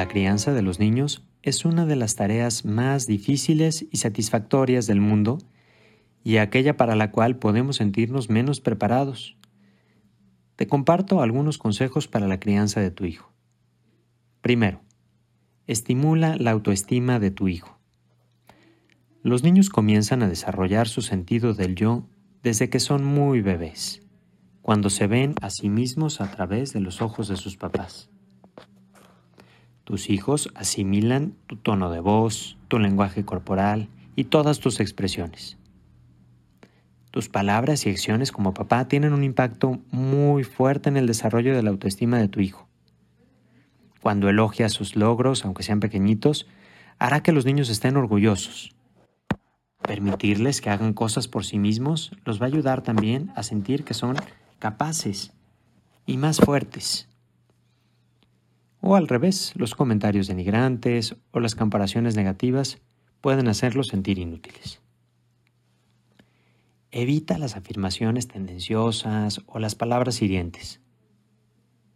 La 0.00 0.08
crianza 0.08 0.54
de 0.54 0.62
los 0.62 0.78
niños 0.80 1.28
es 1.42 1.66
una 1.66 1.84
de 1.84 1.94
las 1.94 2.14
tareas 2.16 2.64
más 2.64 3.06
difíciles 3.06 3.84
y 3.90 3.98
satisfactorias 3.98 4.86
del 4.86 4.98
mundo 4.98 5.36
y 6.24 6.38
aquella 6.38 6.78
para 6.78 6.96
la 6.96 7.10
cual 7.10 7.36
podemos 7.36 7.76
sentirnos 7.76 8.30
menos 8.30 8.62
preparados. 8.62 9.36
Te 10.56 10.66
comparto 10.66 11.20
algunos 11.20 11.58
consejos 11.58 12.08
para 12.08 12.28
la 12.28 12.40
crianza 12.40 12.80
de 12.80 12.90
tu 12.90 13.04
hijo. 13.04 13.30
Primero, 14.40 14.80
estimula 15.66 16.36
la 16.36 16.52
autoestima 16.52 17.18
de 17.18 17.30
tu 17.30 17.48
hijo. 17.48 17.78
Los 19.22 19.42
niños 19.42 19.68
comienzan 19.68 20.22
a 20.22 20.30
desarrollar 20.30 20.88
su 20.88 21.02
sentido 21.02 21.52
del 21.52 21.74
yo 21.74 22.08
desde 22.42 22.70
que 22.70 22.80
son 22.80 23.04
muy 23.04 23.42
bebés, 23.42 24.00
cuando 24.62 24.88
se 24.88 25.06
ven 25.06 25.34
a 25.42 25.50
sí 25.50 25.68
mismos 25.68 26.22
a 26.22 26.30
través 26.30 26.72
de 26.72 26.80
los 26.80 27.02
ojos 27.02 27.28
de 27.28 27.36
sus 27.36 27.58
papás. 27.58 28.08
Tus 29.90 30.08
hijos 30.08 30.52
asimilan 30.54 31.34
tu 31.48 31.56
tono 31.56 31.90
de 31.90 31.98
voz, 31.98 32.56
tu 32.68 32.78
lenguaje 32.78 33.24
corporal 33.24 33.88
y 34.14 34.22
todas 34.22 34.60
tus 34.60 34.78
expresiones. 34.78 35.58
Tus 37.10 37.28
palabras 37.28 37.84
y 37.84 37.90
acciones 37.90 38.30
como 38.30 38.54
papá 38.54 38.86
tienen 38.86 39.12
un 39.12 39.24
impacto 39.24 39.80
muy 39.90 40.44
fuerte 40.44 40.90
en 40.90 40.96
el 40.96 41.08
desarrollo 41.08 41.56
de 41.56 41.64
la 41.64 41.70
autoestima 41.70 42.20
de 42.20 42.28
tu 42.28 42.38
hijo. 42.38 42.68
Cuando 44.00 44.28
elogias 44.28 44.72
sus 44.72 44.94
logros, 44.94 45.44
aunque 45.44 45.64
sean 45.64 45.80
pequeñitos, 45.80 46.46
hará 47.00 47.24
que 47.24 47.32
los 47.32 47.44
niños 47.44 47.68
estén 47.68 47.96
orgullosos. 47.96 48.76
Permitirles 49.82 50.60
que 50.60 50.70
hagan 50.70 50.92
cosas 50.92 51.26
por 51.26 51.44
sí 51.44 51.58
mismos 51.58 52.12
los 52.24 52.40
va 52.40 52.44
a 52.44 52.50
ayudar 52.50 52.82
también 52.82 53.32
a 53.34 53.42
sentir 53.42 53.82
que 53.82 53.94
son 53.94 54.14
capaces 54.60 55.32
y 56.06 56.16
más 56.16 56.38
fuertes. 56.38 57.09
O 58.90 58.96
al 58.96 59.06
revés, 59.06 59.52
los 59.54 59.76
comentarios 59.76 60.26
denigrantes 60.26 61.14
o 61.30 61.38
las 61.38 61.54
comparaciones 61.54 62.16
negativas 62.16 62.78
pueden 63.20 63.46
hacerlos 63.46 63.86
sentir 63.86 64.18
inútiles. 64.18 64.80
Evita 66.90 67.38
las 67.38 67.54
afirmaciones 67.54 68.26
tendenciosas 68.26 69.42
o 69.46 69.60
las 69.60 69.76
palabras 69.76 70.20
hirientes. 70.22 70.80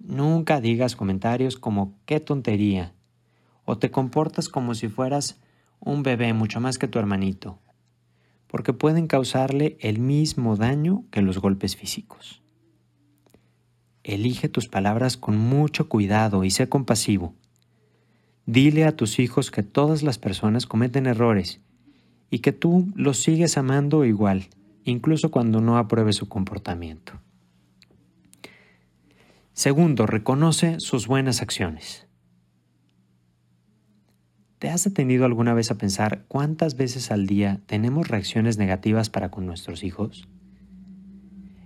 Nunca 0.00 0.60
digas 0.60 0.94
comentarios 0.94 1.56
como 1.56 1.94
qué 2.04 2.20
tontería 2.20 2.92
o 3.64 3.78
te 3.78 3.90
comportas 3.90 4.50
como 4.50 4.74
si 4.74 4.88
fueras 4.88 5.40
un 5.80 6.02
bebé 6.02 6.34
mucho 6.34 6.60
más 6.60 6.76
que 6.76 6.88
tu 6.88 6.98
hermanito, 6.98 7.58
porque 8.48 8.74
pueden 8.74 9.06
causarle 9.06 9.78
el 9.80 9.98
mismo 9.98 10.56
daño 10.56 11.06
que 11.10 11.22
los 11.22 11.38
golpes 11.38 11.74
físicos. 11.74 12.41
Elige 14.04 14.48
tus 14.48 14.68
palabras 14.68 15.16
con 15.16 15.36
mucho 15.36 15.88
cuidado 15.88 16.42
y 16.44 16.50
sé 16.50 16.68
compasivo. 16.68 17.34
Dile 18.46 18.84
a 18.84 18.96
tus 18.96 19.20
hijos 19.20 19.50
que 19.50 19.62
todas 19.62 20.02
las 20.02 20.18
personas 20.18 20.66
cometen 20.66 21.06
errores 21.06 21.60
y 22.28 22.40
que 22.40 22.52
tú 22.52 22.92
los 22.96 23.22
sigues 23.22 23.56
amando 23.56 24.04
igual, 24.04 24.48
incluso 24.84 25.30
cuando 25.30 25.60
no 25.60 25.78
apruebe 25.78 26.12
su 26.12 26.28
comportamiento. 26.28 27.20
Segundo, 29.52 30.06
reconoce 30.06 30.80
sus 30.80 31.06
buenas 31.06 31.42
acciones. 31.42 32.08
¿Te 34.58 34.70
has 34.70 34.84
detenido 34.84 35.24
alguna 35.24 35.54
vez 35.54 35.70
a 35.70 35.76
pensar 35.76 36.24
cuántas 36.26 36.76
veces 36.76 37.10
al 37.10 37.26
día 37.26 37.60
tenemos 37.66 38.08
reacciones 38.08 38.58
negativas 38.58 39.10
para 39.10 39.30
con 39.30 39.44
nuestros 39.46 39.84
hijos? 39.84 40.26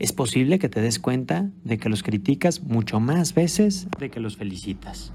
Es 0.00 0.14
posible 0.14 0.58
que 0.58 0.70
te 0.70 0.80
des 0.80 0.98
cuenta 0.98 1.50
de 1.62 1.76
que 1.76 1.90
los 1.90 2.02
criticas 2.02 2.62
mucho 2.62 3.00
más 3.00 3.34
veces 3.34 3.86
de 3.98 4.10
que 4.10 4.18
los 4.18 4.38
felicitas. 4.38 5.12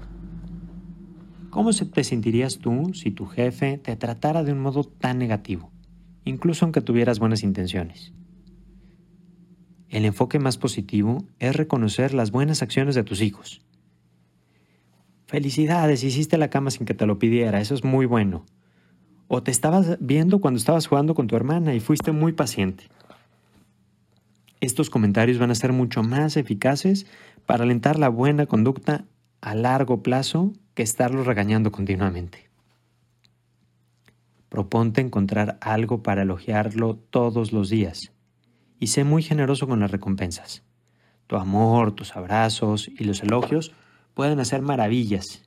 ¿Cómo 1.50 1.72
te 1.72 2.04
sentirías 2.04 2.58
tú 2.58 2.94
si 2.94 3.10
tu 3.10 3.26
jefe 3.26 3.78
te 3.78 3.96
tratara 3.96 4.44
de 4.44 4.52
un 4.52 4.60
modo 4.60 4.84
tan 4.84 5.18
negativo, 5.18 5.72
incluso 6.24 6.64
aunque 6.64 6.82
tuvieras 6.82 7.18
buenas 7.18 7.42
intenciones? 7.42 8.12
El 9.88 10.04
enfoque 10.04 10.38
más 10.38 10.56
positivo 10.56 11.26
es 11.40 11.56
reconocer 11.56 12.14
las 12.14 12.30
buenas 12.30 12.62
acciones 12.62 12.94
de 12.94 13.02
tus 13.02 13.22
hijos. 13.22 13.62
Felicidades, 15.26 16.04
hiciste 16.04 16.38
la 16.38 16.48
cama 16.48 16.70
sin 16.70 16.86
que 16.86 16.94
te 16.94 17.06
lo 17.06 17.18
pidiera, 17.18 17.60
eso 17.60 17.74
es 17.74 17.82
muy 17.82 18.06
bueno. 18.06 18.46
O 19.26 19.42
te 19.42 19.50
estabas 19.50 19.98
viendo 20.00 20.40
cuando 20.40 20.58
estabas 20.58 20.86
jugando 20.86 21.14
con 21.14 21.26
tu 21.26 21.34
hermana 21.34 21.74
y 21.74 21.80
fuiste 21.80 22.12
muy 22.12 22.32
paciente 22.32 22.84
estos 24.60 24.90
comentarios 24.90 25.38
van 25.38 25.50
a 25.50 25.54
ser 25.54 25.72
mucho 25.72 26.02
más 26.02 26.36
eficaces 26.36 27.06
para 27.44 27.64
alentar 27.64 27.98
la 27.98 28.08
buena 28.08 28.46
conducta 28.46 29.04
a 29.40 29.54
largo 29.54 30.02
plazo 30.02 30.52
que 30.74 30.82
estarlos 30.82 31.26
regañando 31.26 31.70
continuamente. 31.72 32.48
Proponte 34.48 35.00
encontrar 35.00 35.58
algo 35.60 36.02
para 36.02 36.22
elogiarlo 36.22 36.96
todos 36.96 37.52
los 37.52 37.68
días 37.68 38.12
y 38.78 38.88
sé 38.88 39.04
muy 39.04 39.22
generoso 39.22 39.66
con 39.66 39.80
las 39.80 39.90
recompensas. 39.90 40.62
Tu 41.26 41.36
amor, 41.36 41.92
tus 41.92 42.16
abrazos 42.16 42.88
y 42.88 43.04
los 43.04 43.22
elogios 43.22 43.72
pueden 44.14 44.40
hacer 44.40 44.62
maravillas 44.62 45.42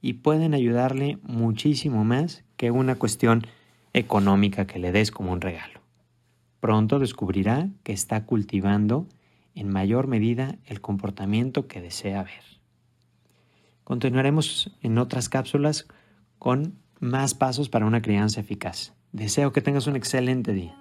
y 0.00 0.14
pueden 0.14 0.54
ayudarle 0.54 1.18
muchísimo 1.22 2.04
más 2.04 2.44
que 2.56 2.70
una 2.70 2.94
cuestión 2.96 3.46
económica 3.92 4.66
que 4.66 4.78
le 4.78 4.92
des 4.92 5.10
como 5.10 5.32
un 5.32 5.40
regalo. 5.40 5.80
Pronto 6.60 6.98
descubrirá 6.98 7.68
que 7.82 7.92
está 7.92 8.24
cultivando 8.24 9.06
en 9.54 9.68
mayor 9.68 10.06
medida 10.06 10.56
el 10.66 10.80
comportamiento 10.80 11.66
que 11.66 11.80
desea 11.80 12.22
ver. 12.22 12.60
Continuaremos 13.84 14.76
en 14.82 14.98
otras 14.98 15.28
cápsulas 15.28 15.86
con 16.38 16.74
más 17.00 17.34
pasos 17.34 17.68
para 17.68 17.86
una 17.86 18.02
crianza 18.02 18.40
eficaz. 18.40 18.92
Deseo 19.12 19.52
que 19.52 19.62
tengas 19.62 19.86
un 19.86 19.96
excelente 19.96 20.52
día. 20.52 20.76